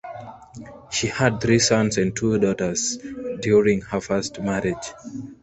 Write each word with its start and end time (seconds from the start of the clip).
She 0.89 1.09
had 1.09 1.39
three 1.39 1.59
sons 1.59 1.99
and 1.99 2.15
two 2.15 2.39
daughters 2.39 2.97
during 3.39 3.81
her 3.81 4.01
first 4.01 4.41
marriage. 4.41 4.93